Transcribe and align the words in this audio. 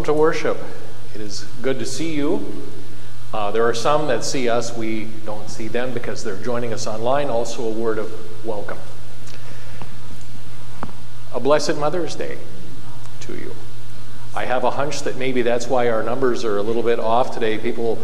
welcome 0.00 0.14
to 0.14 0.18
worship. 0.18 0.56
It 1.14 1.20
is 1.20 1.44
good 1.60 1.78
to 1.78 1.84
see 1.84 2.14
you. 2.14 2.62
Uh, 3.34 3.50
there 3.50 3.68
are 3.68 3.74
some 3.74 4.08
that 4.08 4.24
see 4.24 4.48
us, 4.48 4.74
we 4.74 5.08
don't 5.26 5.50
see 5.50 5.68
them 5.68 5.92
because 5.92 6.24
they're 6.24 6.42
joining 6.42 6.72
us 6.72 6.86
online. 6.86 7.28
Also, 7.28 7.62
a 7.62 7.70
word 7.70 7.98
of 7.98 8.10
welcome. 8.46 8.78
A 11.34 11.40
blessed 11.40 11.76
Mother's 11.76 12.14
Day 12.14 12.38
to 13.20 13.34
you. 13.34 13.54
I 14.34 14.46
have 14.46 14.64
a 14.64 14.70
hunch 14.70 15.02
that 15.02 15.16
maybe 15.16 15.42
that's 15.42 15.66
why 15.66 15.90
our 15.90 16.02
numbers 16.02 16.46
are 16.46 16.56
a 16.56 16.62
little 16.62 16.82
bit 16.82 16.98
off 16.98 17.34
today. 17.34 17.58
People, 17.58 17.98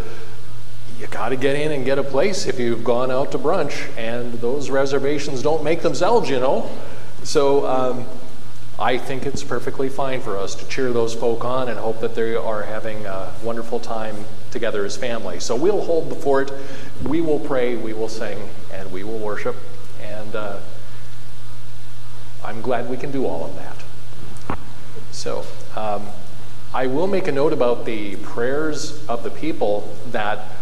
you 1.01 1.07
got 1.07 1.31
to 1.31 1.37
get 1.37 1.57
in 1.57 1.73
and 1.73 1.83
get 1.87 1.99
a 1.99 2.05
place 2.05 2.45
if 2.45 2.61
you've 2.61 2.85
gone 2.85 3.11
out 3.11 3.33
to 3.33 3.39
brunch, 3.39 3.89
and 3.97 4.35
those 4.35 4.69
reservations 4.69 5.41
don't 5.41 5.65
make 5.65 5.81
themselves, 5.81 6.29
you 6.29 6.41
know. 6.41 6.69
So, 7.23 7.67
um, 7.67 8.05
I 8.79 8.99
think 8.99 9.25
it's 9.25 9.43
perfectly 9.43 9.89
fine 9.89 10.21
for 10.21 10.37
us 10.37 10.55
to 10.57 10.69
cheer 10.69 10.93
those 10.93 11.15
folk 11.15 11.47
on 11.47 11.71
and 11.71 11.79
hope 11.79 12.01
that 12.01 12.15
they 12.15 12.35
are 12.35 12.63
having 12.63 13.07
a 13.07 13.33
wonderful 13.43 13.81
time 13.81 14.27
together 14.51 14.85
as 14.85 14.99
family. 14.99 15.41
So 15.41 15.57
we'll 15.57 15.81
hold 15.81 16.11
the 16.11 16.15
fort, 16.15 16.53
we 17.03 17.23
will 17.23 17.41
pray, 17.41 17.77
we 17.77 17.95
will 17.95 18.11
sing, 18.11 18.51
and 18.71 18.93
we 18.93 19.03
will 19.03 19.19
worship. 19.19 19.57
And 20.03 20.37
uh, 20.37 20.61
I'm 22.45 22.61
glad 22.61 22.91
we 22.91 22.99
can 22.99 23.11
do 23.11 23.25
all 23.25 23.47
of 23.47 23.57
that. 23.57 24.59
So 25.11 25.47
um, 25.75 26.07
I 26.75 26.87
will 26.87 27.07
make 27.07 27.29
a 27.29 27.33
note 27.33 27.55
about 27.55 27.87
the 27.87 28.17
prayers 28.17 29.07
of 29.07 29.23
the 29.23 29.31
people 29.31 29.97
that 30.11 30.53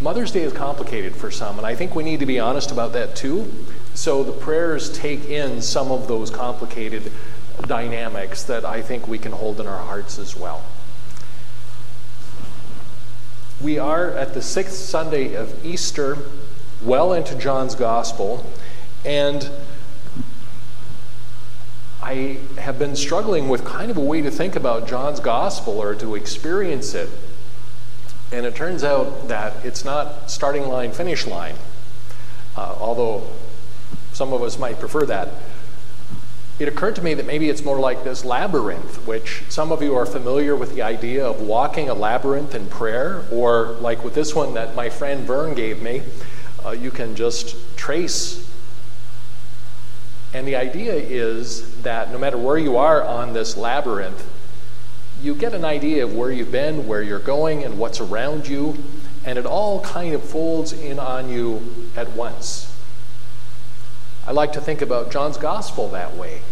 Mother's 0.00 0.30
Day 0.30 0.42
is 0.42 0.52
complicated 0.52 1.16
for 1.16 1.32
some, 1.32 1.58
and 1.58 1.66
I 1.66 1.74
think 1.74 1.96
we 1.96 2.04
need 2.04 2.20
to 2.20 2.26
be 2.26 2.38
honest 2.38 2.70
about 2.70 2.92
that 2.92 3.16
too. 3.16 3.52
So 3.94 4.24
the 4.24 4.32
prayers 4.32 4.96
take 4.96 5.24
in 5.26 5.60
some 5.60 5.90
of 5.90 6.08
those 6.08 6.30
complicated 6.30 7.12
dynamics 7.66 8.42
that 8.44 8.64
I 8.64 8.82
think 8.82 9.06
we 9.06 9.18
can 9.18 9.32
hold 9.32 9.60
in 9.60 9.66
our 9.66 9.82
hearts 9.82 10.18
as 10.18 10.36
well. 10.36 10.64
We 13.60 13.78
are 13.78 14.10
at 14.10 14.34
the 14.34 14.42
sixth 14.42 14.74
Sunday 14.74 15.34
of 15.34 15.64
Easter, 15.64 16.18
well 16.82 17.12
into 17.12 17.36
John's 17.36 17.74
Gospel, 17.74 18.44
and 19.04 19.48
I 22.02 22.38
have 22.58 22.78
been 22.78 22.96
struggling 22.96 23.48
with 23.48 23.64
kind 23.64 23.90
of 23.90 23.96
a 23.96 24.00
way 24.00 24.22
to 24.22 24.30
think 24.30 24.56
about 24.56 24.88
John's 24.88 25.20
Gospel 25.20 25.80
or 25.80 25.94
to 25.94 26.16
experience 26.16 26.94
it. 26.94 27.08
And 28.32 28.44
it 28.44 28.56
turns 28.56 28.82
out 28.82 29.28
that 29.28 29.64
it's 29.64 29.84
not 29.84 30.30
starting 30.30 30.66
line, 30.66 30.90
finish 30.90 31.26
line, 31.26 31.54
uh, 32.56 32.74
although 32.80 33.28
some 34.12 34.32
of 34.32 34.42
us 34.42 34.58
might 34.58 34.80
prefer 34.80 35.06
that 35.06 35.28
it 36.58 36.68
occurred 36.68 36.96
to 36.96 37.02
me 37.02 37.14
that 37.14 37.26
maybe 37.26 37.48
it's 37.48 37.64
more 37.64 37.78
like 37.78 38.04
this 38.04 38.24
labyrinth, 38.24 39.06
which 39.06 39.42
some 39.48 39.72
of 39.72 39.82
you 39.82 39.96
are 39.96 40.06
familiar 40.06 40.54
with 40.54 40.74
the 40.74 40.82
idea 40.82 41.26
of 41.26 41.40
walking 41.40 41.88
a 41.88 41.94
labyrinth 41.94 42.54
in 42.54 42.66
prayer, 42.66 43.24
or 43.32 43.72
like 43.80 44.04
with 44.04 44.14
this 44.14 44.34
one 44.34 44.54
that 44.54 44.74
my 44.74 44.88
friend 44.88 45.26
Vern 45.26 45.54
gave 45.54 45.82
me, 45.82 46.02
uh, 46.64 46.70
you 46.70 46.90
can 46.90 47.16
just 47.16 47.56
trace. 47.76 48.48
And 50.34 50.46
the 50.46 50.56
idea 50.56 50.94
is 50.94 51.82
that 51.82 52.10
no 52.12 52.18
matter 52.18 52.38
where 52.38 52.58
you 52.58 52.76
are 52.76 53.02
on 53.02 53.32
this 53.32 53.56
labyrinth, 53.56 54.28
you 55.20 55.34
get 55.34 55.54
an 55.54 55.64
idea 55.64 56.04
of 56.04 56.14
where 56.14 56.30
you've 56.30 56.52
been, 56.52 56.86
where 56.86 57.02
you're 57.02 57.18
going, 57.18 57.64
and 57.64 57.78
what's 57.78 58.00
around 58.00 58.46
you, 58.46 58.76
and 59.24 59.38
it 59.38 59.46
all 59.46 59.80
kind 59.82 60.14
of 60.14 60.22
folds 60.22 60.72
in 60.72 60.98
on 60.98 61.28
you 61.28 61.88
at 61.96 62.10
once. 62.12 62.71
I 64.26 64.32
like 64.32 64.52
to 64.52 64.60
think 64.60 64.82
about 64.82 65.10
John's 65.10 65.36
gospel 65.36 65.88
that 65.90 66.16
way 66.16 66.42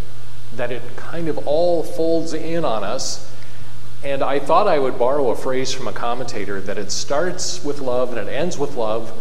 that 0.56 0.72
it 0.72 0.82
kind 0.96 1.28
of 1.28 1.38
all 1.46 1.82
folds 1.82 2.34
in 2.34 2.64
on 2.64 2.82
us. 2.82 3.32
And 4.02 4.22
I 4.22 4.38
thought 4.38 4.66
I 4.66 4.78
would 4.78 4.98
borrow 4.98 5.30
a 5.30 5.36
phrase 5.36 5.72
from 5.72 5.86
a 5.86 5.92
commentator 5.92 6.60
that 6.60 6.78
it 6.78 6.90
starts 6.90 7.64
with 7.64 7.80
love 7.80 8.16
and 8.16 8.28
it 8.28 8.32
ends 8.32 8.58
with 8.58 8.74
love. 8.74 9.12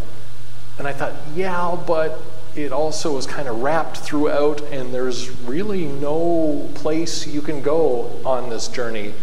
And 0.78 0.88
I 0.88 0.94
thought, 0.94 1.13
yeah, 1.35 1.78
but 1.85 2.22
it 2.56 2.72
also 2.72 3.18
is 3.18 3.28
kind 3.28 3.47
of 3.47 3.62
wrapped 3.62 3.97
throughout, 3.97 4.62
and 4.72 4.94
there's 4.94 5.29
really 5.41 5.85
no 5.85 6.69
place 6.74 7.28
you 7.28 7.41
can 7.41 7.62
go 7.62 8.19
on 8.25 8.50
this 8.50 8.68
journey 8.68 9.13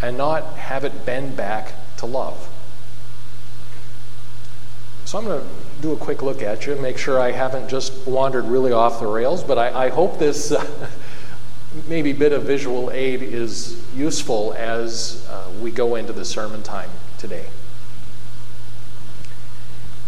and 0.00 0.16
not 0.16 0.44
have 0.56 0.84
it 0.84 1.04
bend 1.04 1.36
back 1.36 1.74
to 1.96 2.06
love. 2.06 2.48
So 5.06 5.18
I'm 5.18 5.24
going 5.24 5.40
to 5.40 5.46
do 5.82 5.92
a 5.92 5.96
quick 5.96 6.20
look 6.20 6.42
at 6.42 6.66
you, 6.66 6.74
make 6.74 6.98
sure 6.98 7.20
I 7.20 7.30
haven't 7.30 7.68
just 7.68 8.08
wandered 8.08 8.44
really 8.46 8.72
off 8.72 8.98
the 8.98 9.06
rails, 9.06 9.44
but 9.44 9.56
I, 9.56 9.86
I 9.86 9.88
hope 9.88 10.18
this. 10.18 10.50
Uh, 10.50 10.88
maybe 11.88 12.12
bit 12.12 12.32
of 12.32 12.42
visual 12.42 12.90
aid 12.90 13.22
is 13.22 13.80
useful 13.94 14.52
as 14.54 15.24
uh, 15.30 15.48
we 15.60 15.70
go 15.70 15.94
into 15.94 16.12
the 16.12 16.24
sermon 16.24 16.60
time 16.64 16.90
today. 17.18 17.46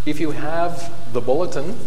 If 0.04 0.18
you 0.18 0.32
have 0.32 0.92
the 1.12 1.20
bulletin 1.20 1.78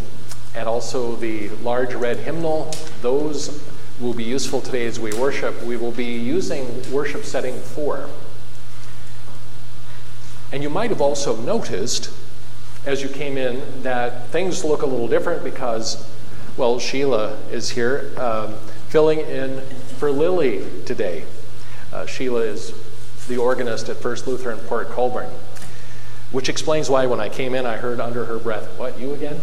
and 0.55 0.69
also 0.69 1.17
the 1.17 1.49
large 1.49 1.93
red 1.93 2.15
hymnal, 2.15 2.73
those 3.01 3.61
will 3.99 4.13
be 4.13 4.23
useful 4.23 4.61
today 4.61 4.85
as 4.85 5.01
we 5.01 5.11
worship. 5.11 5.61
We 5.63 5.75
will 5.75 5.91
be 5.91 6.05
using 6.05 6.89
worship 6.89 7.25
setting 7.25 7.59
four. 7.59 8.09
And 10.53 10.63
you 10.63 10.69
might 10.69 10.91
have 10.91 11.01
also 11.01 11.35
noticed 11.35 12.09
as 12.85 13.01
you 13.03 13.09
came 13.09 13.37
in 13.37 13.61
that 13.83 14.27
things 14.27 14.63
look 14.63 14.81
a 14.81 14.85
little 14.85 15.07
different 15.07 15.43
because, 15.43 16.09
well, 16.57 16.79
Sheila 16.79 17.37
is 17.51 17.69
here. 17.71 18.11
Um, 18.17 18.55
filling 18.89 19.19
in 19.19 19.61
for 19.97 20.11
Lily 20.11 20.65
today. 20.85 21.25
Uh, 21.93 22.05
Sheila 22.05 22.41
is 22.41 22.73
the 23.27 23.37
organist 23.37 23.87
at 23.89 23.97
First 23.97 24.27
Lutheran 24.27 24.59
Port 24.59 24.89
Colborne, 24.89 25.31
which 26.31 26.49
explains 26.49 26.89
why 26.89 27.05
when 27.05 27.19
I 27.19 27.29
came 27.29 27.53
in, 27.53 27.65
I 27.65 27.77
heard 27.77 27.99
under 27.99 28.25
her 28.25 28.37
breath, 28.37 28.67
What, 28.77 28.99
you 28.99 29.13
again? 29.13 29.39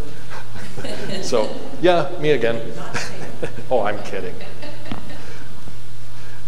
so, 1.23 1.55
yeah, 1.81 2.11
me 2.21 2.31
again. 2.31 2.73
oh, 3.71 3.83
I'm 3.83 4.03
kidding. 4.03 4.35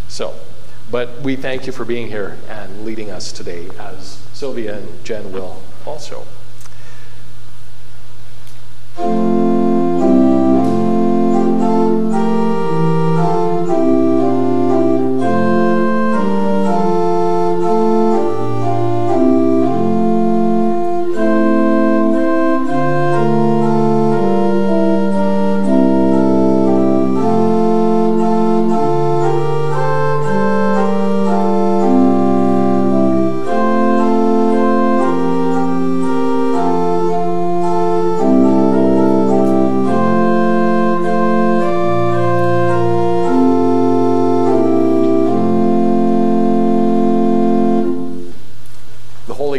So, 0.08 0.34
but 0.90 1.20
we 1.22 1.36
thank 1.36 1.66
you 1.66 1.72
for 1.72 1.84
being 1.84 2.08
here 2.08 2.36
and 2.48 2.84
leading 2.84 3.10
us 3.10 3.32
today, 3.32 3.70
as 3.78 4.22
Sylvia 4.32 4.78
and 4.78 5.04
Jen 5.04 5.32
will 5.32 5.62
also. 5.86 6.26
Thank 9.00 9.24
you. 9.24 9.29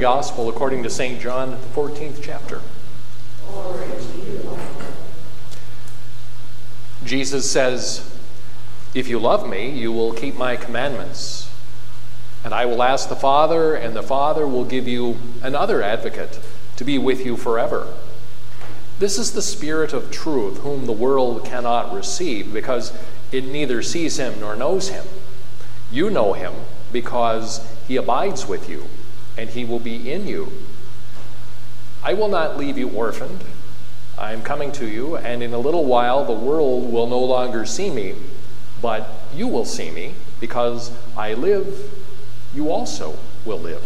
Gospel 0.02 0.50
according 0.50 0.82
to 0.82 0.90
St. 0.90 1.22
John, 1.22 1.52
the 1.52 1.58
14th 1.58 2.24
chapter. 2.24 2.59
Jesus 7.06 7.50
says, 7.50 8.20
If 8.96 9.08
you 9.08 9.20
love 9.20 9.48
me, 9.48 9.70
you 9.70 9.92
will 9.92 10.12
keep 10.12 10.36
my 10.36 10.56
commandments. 10.56 11.53
And 12.44 12.52
I 12.52 12.66
will 12.66 12.82
ask 12.82 13.09
the 13.09 13.16
Father, 13.16 13.76
and 13.76 13.96
the 13.96 14.02
Father 14.02 14.48
will 14.48 14.66
give 14.66 14.88
you 14.88 15.18
another 15.44 15.84
advocate 15.84 16.40
to 16.78 16.84
be 16.84 16.97
with 16.97 17.24
you 17.24 17.38
forever. 17.38 17.94
This 18.97 19.20
is 19.20 19.34
the 19.34 19.44
Spirit 19.44 19.94
of 19.94 20.09
truth, 20.09 20.62
whom 20.62 20.88
the 20.88 20.92
world 20.92 21.46
cannot 21.46 21.94
receive, 21.94 22.52
because 22.52 22.92
it 23.32 23.44
neither 23.44 23.84
sees 23.84 24.18
him 24.18 24.40
nor 24.40 24.56
knows 24.56 24.90
him. 24.90 25.06
You 25.92 26.09
know 26.09 26.34
him 26.34 26.54
because 26.92 27.64
he 27.88 27.97
abides 27.97 28.47
with 28.47 28.68
you 28.68 28.88
and 29.41 29.49
he 29.49 29.66
will 29.66 29.79
be 29.79 30.11
in 30.11 30.28
you. 30.28 30.52
I 32.03 32.14
will 32.14 32.28
not 32.28 32.58
leave 32.58 32.78
you 32.78 32.90
orphaned. 32.90 33.43
I 34.16 34.34
am 34.34 34.43
coming 34.43 34.72
to 34.73 34.85
you, 34.85 35.17
and 35.17 35.41
in 35.41 35.52
a 35.52 35.58
little 35.58 35.85
while 35.85 36.23
the 36.23 36.32
world 36.32 36.93
will 36.93 37.08
no 37.08 37.20
longer 37.20 37.66
see 37.66 37.90
me, 37.90 38.14
but 38.84 39.09
you 39.34 39.47
will 39.47 39.66
see 39.66 39.90
me, 39.90 40.14
because 40.40 40.91
I 41.17 41.34
live, 41.34 41.91
you 42.53 42.70
also 42.70 43.17
will 43.43 43.58
live. 43.58 43.84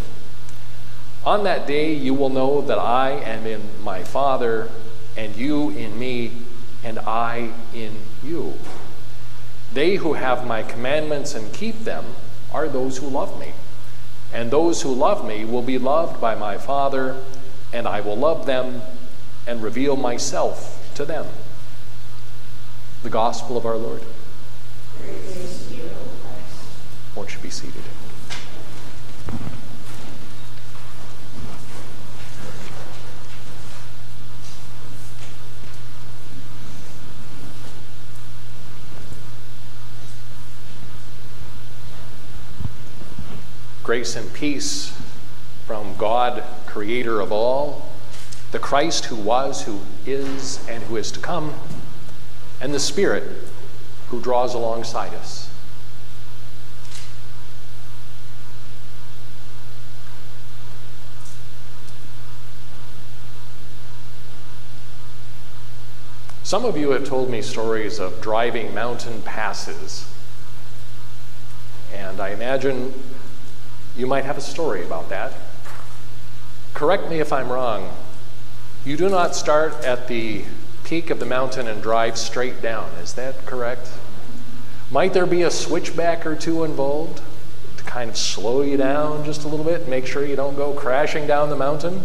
On 1.25 1.45
that 1.45 1.65
day 1.65 1.93
you 1.93 2.13
will 2.13 2.29
know 2.29 2.61
that 2.61 2.77
I 2.77 3.11
am 3.11 3.45
in 3.45 3.61
my 3.81 4.03
Father, 4.03 4.69
and 5.15 5.37
you 5.37 5.69
in 5.69 5.97
me, 5.97 6.33
and 6.83 6.99
I 6.99 7.53
in 7.73 7.93
you. 8.21 8.55
They 9.71 9.95
who 9.95 10.13
have 10.15 10.45
my 10.45 10.63
commandments 10.63 11.33
and 11.33 11.53
keep 11.53 11.79
them 11.85 12.03
are 12.51 12.67
those 12.67 12.97
who 12.97 13.07
love 13.07 13.39
me. 13.39 13.53
And 14.35 14.51
those 14.51 14.81
who 14.81 14.93
love 14.93 15.25
me 15.25 15.45
will 15.45 15.61
be 15.61 15.77
loved 15.77 16.19
by 16.19 16.35
my 16.35 16.57
Father, 16.57 17.15
and 17.71 17.87
I 17.87 18.01
will 18.01 18.17
love 18.17 18.45
them 18.45 18.81
and 19.47 19.63
reveal 19.63 19.95
myself 19.95 20.91
to 20.95 21.05
them. 21.05 21.25
The 23.01 23.09
gospel 23.09 23.55
of 23.55 23.65
our 23.65 23.77
Lord. 23.77 24.01
Won't 27.15 27.33
you 27.33 27.39
be 27.39 27.49
seated? 27.49 27.83
Grace 43.95 44.17
and 44.17 44.33
peace 44.33 44.93
from 45.65 45.95
God, 45.95 46.43
creator 46.65 47.21
of 47.21 47.31
all, 47.31 47.89
the 48.51 48.59
Christ 48.59 49.05
who 49.05 49.15
was, 49.15 49.61
who 49.61 49.79
is, 50.05 50.59
and 50.67 50.83
who 50.83 50.97
is 50.97 51.13
to 51.13 51.19
come, 51.21 51.53
and 52.59 52.73
the 52.73 52.79
Spirit 52.81 53.23
who 54.09 54.19
draws 54.19 54.53
alongside 54.53 55.13
us. 55.13 55.49
Some 66.43 66.65
of 66.65 66.75
you 66.75 66.91
have 66.91 67.05
told 67.05 67.29
me 67.29 67.41
stories 67.41 68.01
of 68.01 68.19
driving 68.19 68.73
mountain 68.73 69.21
passes. 69.21 70.13
And 71.93 72.19
I 72.19 72.31
imagine 72.31 72.93
you 73.97 74.07
might 74.07 74.25
have 74.25 74.37
a 74.37 74.41
story 74.41 74.83
about 74.83 75.09
that. 75.09 75.33
Correct 76.73 77.09
me 77.09 77.19
if 77.19 77.31
I'm 77.31 77.49
wrong. 77.49 77.95
You 78.83 78.97
do 78.97 79.09
not 79.09 79.35
start 79.35 79.73
at 79.83 80.07
the 80.07 80.43
peak 80.83 81.09
of 81.09 81.19
the 81.19 81.25
mountain 81.25 81.67
and 81.67 81.81
drive 81.81 82.17
straight 82.17 82.61
down. 82.61 82.91
Is 83.01 83.13
that 83.13 83.45
correct? 83.45 83.89
Might 84.91 85.13
there 85.13 85.25
be 85.25 85.41
a 85.41 85.49
switchback 85.49 86.25
or 86.25 86.35
two 86.35 86.63
involved 86.63 87.21
to 87.77 87.83
kind 87.85 88.09
of 88.09 88.17
slow 88.17 88.61
you 88.61 88.77
down 88.77 89.25
just 89.25 89.43
a 89.43 89.47
little 89.47 89.65
bit 89.65 89.87
make 89.87 90.05
sure 90.05 90.25
you 90.25 90.35
don't 90.35 90.55
go 90.55 90.73
crashing 90.73 91.25
down 91.25 91.49
the 91.49 91.55
mountain? 91.55 92.03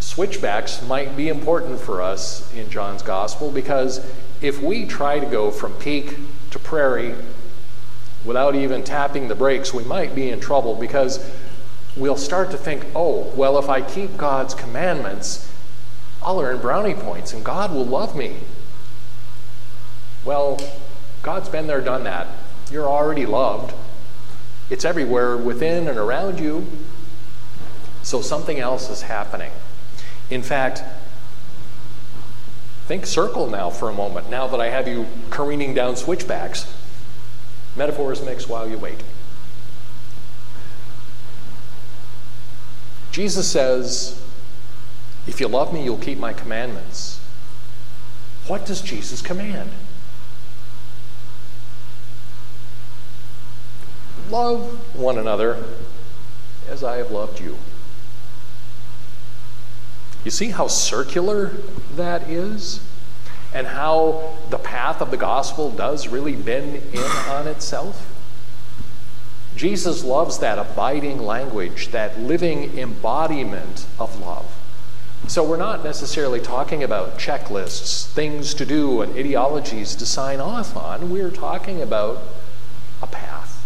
Switchbacks 0.00 0.80
might 0.82 1.16
be 1.16 1.28
important 1.28 1.80
for 1.80 2.00
us 2.00 2.52
in 2.54 2.70
John's 2.70 3.02
gospel 3.02 3.50
because 3.50 4.00
if 4.40 4.62
we 4.62 4.86
try 4.86 5.18
to 5.18 5.26
go 5.26 5.50
from 5.50 5.72
peak 5.74 6.16
to 6.52 6.58
prairie 6.58 7.14
without 8.24 8.54
even 8.54 8.82
tapping 8.82 9.28
the 9.28 9.34
brakes, 9.34 9.74
we 9.74 9.84
might 9.84 10.14
be 10.14 10.30
in 10.30 10.40
trouble 10.40 10.74
because 10.74 11.24
we'll 11.96 12.16
start 12.16 12.50
to 12.50 12.56
think, 12.56 12.84
oh, 12.94 13.32
well, 13.36 13.58
if 13.58 13.68
I 13.68 13.82
keep 13.82 14.16
God's 14.16 14.54
commandments, 14.54 15.50
I'll 16.22 16.40
earn 16.40 16.60
brownie 16.60 16.94
points 16.94 17.32
and 17.32 17.44
God 17.44 17.72
will 17.72 17.84
love 17.84 18.16
me. 18.16 18.36
Well, 20.24 20.58
God's 21.22 21.48
been 21.48 21.66
there, 21.66 21.80
done 21.80 22.04
that. 22.04 22.26
You're 22.70 22.88
already 22.88 23.26
loved. 23.26 23.74
It's 24.70 24.84
everywhere 24.84 25.36
within 25.36 25.86
and 25.86 25.98
around 25.98 26.40
you. 26.40 26.66
So 28.02 28.22
something 28.22 28.58
else 28.58 28.90
is 28.90 29.02
happening. 29.02 29.52
In 30.30 30.42
fact, 30.42 30.82
think 32.86 33.06
circle 33.06 33.46
now 33.46 33.70
for 33.70 33.88
a 33.88 33.92
moment, 33.92 34.30
now 34.30 34.46
that 34.46 34.60
I 34.60 34.68
have 34.68 34.88
you 34.88 35.06
careening 35.30 35.74
down 35.74 35.96
switchbacks. 35.96 36.72
Metaphors 37.76 38.22
mix 38.22 38.48
while 38.48 38.68
you 38.68 38.78
wait. 38.78 39.02
Jesus 43.10 43.48
says, 43.48 44.20
If 45.26 45.40
you 45.40 45.48
love 45.48 45.72
me, 45.72 45.84
you'll 45.84 45.98
keep 45.98 46.18
my 46.18 46.32
commandments. 46.32 47.20
What 48.46 48.66
does 48.66 48.82
Jesus 48.82 49.22
command? 49.22 49.70
Love 54.30 54.96
one 54.96 55.18
another 55.18 55.62
as 56.68 56.82
I 56.82 56.96
have 56.96 57.10
loved 57.10 57.40
you. 57.40 57.56
You 60.24 60.30
see 60.30 60.50
how 60.50 60.68
circular 60.68 61.52
that 61.94 62.28
is? 62.28 62.80
And 63.54 63.66
how 63.68 64.34
the 64.50 64.58
path 64.58 65.00
of 65.00 65.10
the 65.10 65.16
gospel 65.16 65.70
does 65.70 66.08
really 66.08 66.36
bend 66.36 66.82
in 66.92 67.10
on 67.30 67.46
itself? 67.46 68.10
Jesus 69.56 70.02
loves 70.02 70.40
that 70.40 70.58
abiding 70.58 71.22
language, 71.22 71.88
that 71.92 72.18
living 72.18 72.76
embodiment 72.76 73.86
of 74.00 74.20
love. 74.20 74.50
So 75.28 75.42
we're 75.42 75.56
not 75.56 75.84
necessarily 75.84 76.40
talking 76.40 76.82
about 76.82 77.18
checklists, 77.18 78.06
things 78.12 78.52
to 78.54 78.66
do, 78.66 79.00
and 79.00 79.16
ideologies 79.16 79.94
to 79.96 80.04
sign 80.04 80.40
off 80.40 80.76
on. 80.76 81.10
We're 81.10 81.30
talking 81.30 81.80
about 81.80 82.22
a 83.00 83.06
path. 83.06 83.64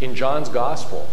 In 0.00 0.14
John's 0.14 0.48
gospel, 0.48 1.08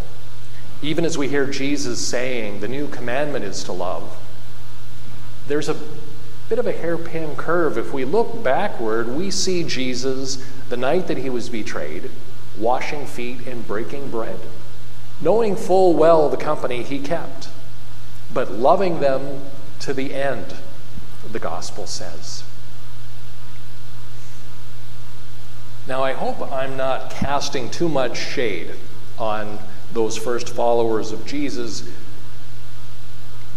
even 0.82 1.06
as 1.06 1.18
we 1.18 1.30
hear 1.30 1.46
Jesus 1.46 2.06
saying, 2.06 2.60
the 2.60 2.68
new 2.68 2.88
commandment 2.88 3.46
is 3.46 3.64
to 3.66 3.72
love, 3.72 4.18
there's 5.48 5.70
a 5.70 5.78
bit 6.50 6.60
of 6.60 6.68
a 6.68 6.72
hairpin 6.72 7.36
curve. 7.36 7.78
If 7.78 7.94
we 7.94 8.04
look 8.04 8.44
backward, 8.44 9.08
we 9.08 9.32
see 9.32 9.64
Jesus 9.64 10.44
the 10.70 10.78
night 10.78 11.08
that 11.08 11.18
he 11.18 11.30
was 11.30 11.50
betrayed, 11.50 12.10
washing 12.58 13.06
feet 13.06 13.48
and 13.48 13.66
breaking 13.66 14.12
bread, 14.12 14.40
knowing 15.22 15.56
full 15.56 15.94
well 15.94 16.30
the 16.30 16.38
company 16.38 16.84
he 16.84 17.00
kept, 17.00 17.50
but 18.34 18.52
loving 18.52 19.00
them 19.00 19.42
to 19.80 19.94
the 19.94 20.14
end, 20.14 20.56
the 21.32 21.40
gospel 21.40 21.88
says. 21.88 22.44
Now, 25.88 26.04
I 26.04 26.14
hope 26.14 26.52
I'm 26.52 26.78
not 26.78 27.12
casting 27.12 27.70
too 27.70 27.90
much 27.90 28.18
shade 28.18 28.76
on 29.18 29.60
those 29.94 30.18
first 30.18 30.50
followers 30.50 31.12
of 31.12 31.26
Jesus 31.26 31.90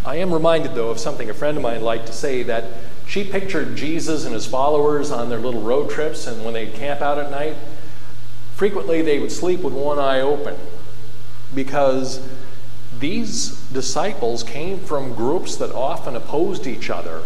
I 0.04 0.16
am 0.16 0.32
reminded, 0.32 0.75
though, 0.75 0.90
of 0.90 0.99
something 0.99 1.30
a 1.30 1.34
friend 1.34 1.56
of 1.56 1.62
mine 1.62 1.82
liked 1.82 2.06
to 2.06 2.12
say 2.12 2.42
that 2.42 2.64
she 3.06 3.25
pictured 3.25 3.76
Jesus 3.76 4.25
and 4.25 4.34
his 4.34 4.46
followers 4.46 5.11
on 5.11 5.30
their 5.30 5.38
little 5.38 5.62
road 5.62 5.90
trips, 5.90 6.26
and 6.26 6.44
when 6.44 6.54
they'd 6.54 6.75
camp 6.75 7.00
out 7.00 7.18
at 7.18 7.30
night, 7.30 7.56
frequently 8.54 9.02
they 9.02 9.18
would 9.18 9.32
sleep 9.32 9.61
with 9.61 9.73
one 9.73 9.99
eye 9.99 10.20
open 10.20 10.56
because 11.54 12.26
these 12.99 13.58
disciples 13.73 14.42
came 14.42 14.78
from 14.78 15.14
groups 15.14 15.56
that 15.56 15.73
often 15.73 16.16
opposed 16.16 16.66
each 16.66 16.90
other 16.90 17.23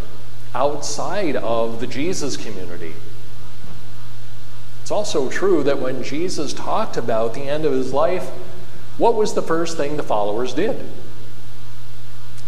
outside 0.54 1.36
of 1.36 1.80
the 1.80 1.86
Jesus 1.86 2.36
community. 2.36 2.94
It's 4.82 4.90
also 4.90 5.28
true 5.28 5.62
that 5.64 5.80
when 5.80 6.02
Jesus 6.02 6.52
talked 6.52 6.96
about 6.96 7.34
the 7.34 7.42
end 7.42 7.64
of 7.64 7.72
his 7.72 7.92
life, 7.92 8.30
what 8.96 9.14
was 9.14 9.34
the 9.34 9.42
first 9.42 9.76
thing 9.76 9.96
the 9.96 10.02
followers 10.02 10.54
did? 10.54 10.84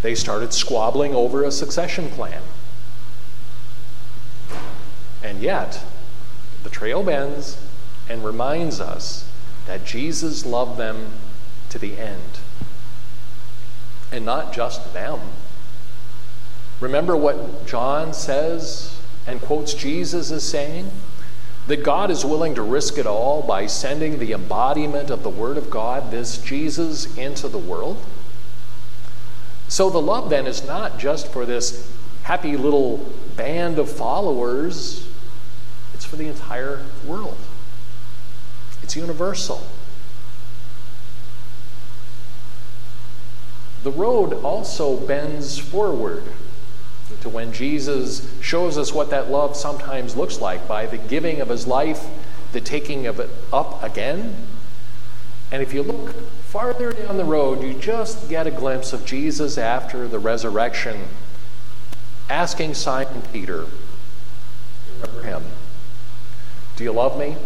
They 0.03 0.15
started 0.15 0.53
squabbling 0.53 1.15
over 1.15 1.43
a 1.43 1.51
succession 1.51 2.09
plan. 2.09 2.43
And 5.23 5.41
yet, 5.41 5.85
the 6.63 6.71
trail 6.71 7.03
bends 7.03 7.59
and 8.09 8.25
reminds 8.25 8.81
us 8.81 9.29
that 9.67 9.85
Jesus 9.85 10.47
loved 10.47 10.79
them 10.79 11.13
to 11.69 11.79
the 11.79 11.99
end. 11.99 12.41
And 14.11 14.25
not 14.25 14.53
just 14.53 14.93
them. 14.93 15.21
Remember 16.81 17.17
what 17.17 17.67
John 17.67 18.15
says 18.15 18.99
and 19.27 19.41
quotes 19.41 19.75
Jesus 19.75 20.31
as 20.31 20.49
saying? 20.49 20.91
That 21.67 21.85
God 21.85 22.11
is 22.11 22.25
willing 22.25 22.55
to 22.55 22.63
risk 22.63 22.97
it 22.99 23.07
all 23.07 23.43
by 23.43 23.67
sending 23.67 24.19
the 24.19 24.33
embodiment 24.33 25.11
of 25.11 25.23
the 25.23 25.29
Word 25.29 25.59
of 25.59 25.71
God, 25.71 26.11
this 26.11 26.39
Jesus, 26.39 27.17
into 27.17 27.47
the 27.49 27.59
world. 27.59 27.99
So 29.71 29.89
the 29.89 30.01
love 30.01 30.31
then 30.31 30.49
is 30.49 30.67
not 30.67 30.99
just 30.99 31.29
for 31.29 31.47
this 31.47 31.89
happy 32.25 32.57
little 32.57 33.09
band 33.37 33.79
of 33.79 33.89
followers, 33.89 35.09
it's 35.95 36.05
for 36.05 36.17
the 36.17 36.27
entire 36.27 36.85
world. 37.07 37.39
It's 38.83 38.97
universal. 38.97 39.65
The 43.85 43.93
road 43.93 44.35
also 44.43 44.97
bends 44.97 45.57
forward 45.57 46.25
to 47.21 47.29
when 47.29 47.53
Jesus 47.53 48.29
shows 48.43 48.77
us 48.77 48.93
what 48.93 49.11
that 49.11 49.31
love 49.31 49.57
sometimes 49.57 50.17
looks 50.17 50.41
like 50.41 50.67
by 50.67 50.87
the 50.87 50.99
giving 50.99 51.41
of 51.41 51.49
his 51.49 51.69
life, 51.69 52.07
the 52.51 52.61
taking 52.61 53.07
of 53.07 53.21
it 53.21 53.31
up 53.53 53.85
again. 53.85 54.35
And 55.53 55.63
if 55.63 55.73
you 55.73 55.85
look 55.85 56.13
Farther 56.51 56.93
down 56.93 57.17
the 57.17 57.25
road, 57.25 57.63
you 57.63 57.75
just 57.75 58.29
get 58.29 58.45
a 58.45 58.51
glimpse 58.51 58.93
of 58.93 59.07
Jesus 59.07 59.57
after 59.57 60.09
the 60.09 60.19
resurrection 60.19 61.05
asking 62.29 62.75
Simon 62.75 63.23
Peter, 63.33 63.67
remember 65.01 65.23
him, 65.23 65.45
Do 66.75 66.83
you 66.83 66.91
love 66.91 67.17
me? 67.17 67.37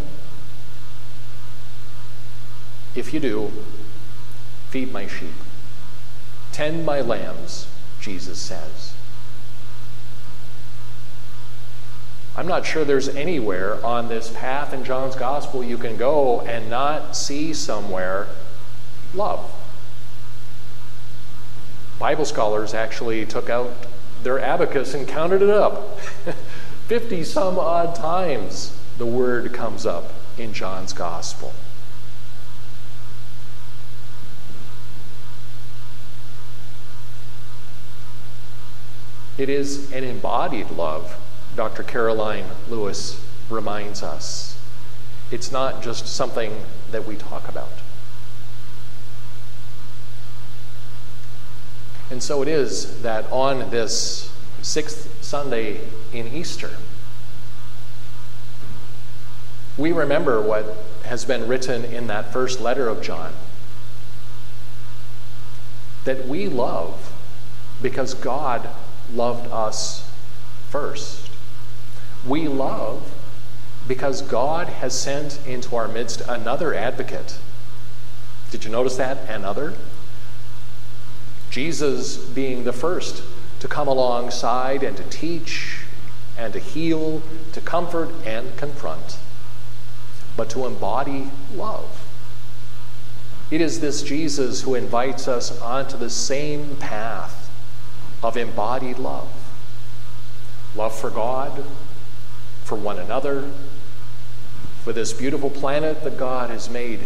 If 2.94 3.12
you 3.12 3.20
do, 3.20 3.52
feed 4.70 4.90
my 4.90 5.06
sheep, 5.06 5.34
tend 6.52 6.87
my 6.87 7.02
lambs, 7.02 7.66
Jesus 8.00 8.38
says. 8.38 8.94
I'm 12.34 12.46
not 12.46 12.64
sure 12.64 12.87
there's 12.87 13.11
anywhere 13.11 13.84
on 13.84 14.08
this 14.08 14.30
path 14.30 14.73
in 14.73 14.82
John's 14.82 15.14
gospel 15.14 15.62
you 15.62 15.76
can 15.76 15.99
go 15.99 16.40
and 16.40 16.70
not 16.70 17.14
see 17.14 17.52
somewhere 17.52 18.28
love. 19.14 19.50
Bible 21.99 22.25
scholars 22.25 22.75
actually 22.75 23.25
took 23.25 23.49
out 23.49 23.73
their 24.23 24.38
abacus 24.38 24.94
and 24.94 25.06
counted 25.06 25.42
it 25.42 25.50
up. 25.50 25.99
50 26.88 27.25
some 27.25 27.59
odd 27.59 27.94
times 27.94 28.76
the 28.99 29.06
word 29.06 29.52
comes 29.52 29.87
up 29.87 30.12
in 30.37 30.52
John's 30.52 30.92
gospel. 30.92 31.52
It 39.37 39.49
is 39.49 39.90
an 39.92 40.04
embodied 40.04 40.71
love 40.71 41.16
Dr. 41.56 41.83
Karoline 41.83 42.47
Lewis 42.68 43.25
reminds 43.49 44.02
us. 44.02 44.59
It's 45.30 45.50
not 45.50 45.83
just 45.83 46.06
something 46.06 46.64
that 46.90 47.06
we 47.06 47.16
talk 47.16 47.49
about. 47.49 47.71
And 52.14 52.23
so 52.23 52.42
it 52.42 52.49
is 52.49 53.02
that 53.02 53.25
on 53.33 53.71
this 53.71 54.33
sixth 54.62 55.25
Sunday 55.25 55.80
in 56.12 56.28
Easter, 56.28 56.71
we 59.76 59.90
remember 59.90 60.40
what 60.40 60.76
has 61.06 61.25
been 61.25 61.49
written 61.49 61.85
in 61.85 62.06
that 62.06 62.33
first 62.33 62.61
letter 62.61 62.87
of 62.87 63.02
John 63.02 63.33
that 66.04 66.28
we 66.28 66.47
love 66.47 67.12
because 67.83 68.14
God 68.14 68.68
loved 69.12 69.50
us 69.50 70.09
first. 70.71 71.28
We 72.25 72.47
love 72.47 73.12
because 73.88 74.23
God 74.23 74.68
has 74.68 74.97
sent 74.97 75.44
into 75.44 75.75
our 75.75 75.88
midst 75.88 76.21
another 76.28 76.75
advocate. 76.75 77.38
Did 78.52 78.62
you 78.62 78.71
notice 78.71 78.94
that? 78.99 79.28
Another? 79.28 79.75
Jesus 81.54 82.16
being 82.16 82.64
the 82.64 82.73
first 82.73 83.23
to 83.61 83.68
come 83.68 83.87
alongside 83.87 84.82
and 84.82 84.96
to 84.96 85.04
teach 85.04 85.84
and 86.37 86.52
to 86.52 86.58
heal, 86.58 87.23
to 87.52 87.61
comfort 87.61 88.11
and 88.26 88.56
confront, 88.56 89.18
but 90.37 90.50
to 90.50 90.66
embody 90.66 91.30
love. 91.54 92.04
It 93.52 93.61
is 93.61 93.78
this 93.78 94.02
Jesus 94.02 94.62
who 94.62 94.75
invites 94.75 95.28
us 95.28 95.61
onto 95.61 95.96
the 95.96 96.11
same 96.11 96.75
path 96.75 97.49
of 98.20 98.37
embodied 98.37 98.99
love 98.99 99.28
love 100.75 100.99
for 100.99 101.08
God, 101.08 101.64
for 102.64 102.75
one 102.75 102.99
another, 102.99 103.49
for 104.82 104.92
this 104.92 105.12
beautiful 105.12 105.50
planet 105.50 106.02
that 106.02 106.18
God 106.18 106.50
has 106.50 106.68
made, 106.68 106.99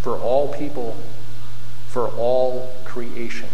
for 0.00 0.16
all 0.16 0.54
people, 0.54 0.96
for 1.86 2.08
all 2.08 2.72
creation. 2.96 3.50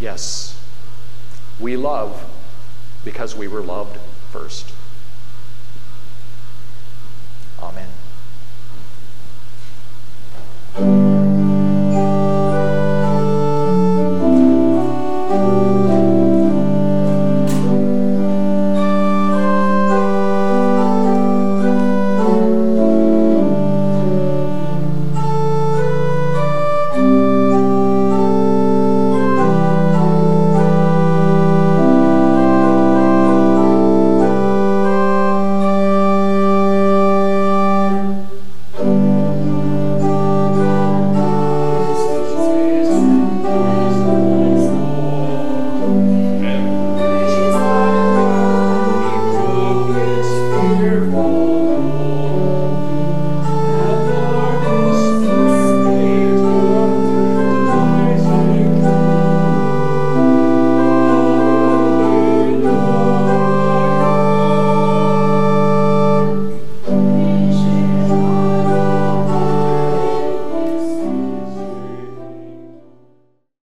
Yes, 0.00 0.60
we 1.60 1.76
love 1.76 2.28
because 3.04 3.36
we 3.36 3.46
were 3.46 3.60
loved 3.60 4.00
first. 4.32 4.74
Amen. 7.62 8.03